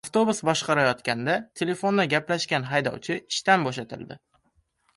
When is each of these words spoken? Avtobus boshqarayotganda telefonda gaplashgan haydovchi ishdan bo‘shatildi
Avtobus 0.07 0.39
boshqarayotganda 0.47 1.35
telefonda 1.61 2.07
gaplashgan 2.15 2.67
haydovchi 2.73 3.21
ishdan 3.35 3.69
bo‘shatildi 3.69 4.21